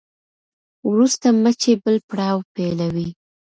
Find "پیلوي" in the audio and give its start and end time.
2.55-3.09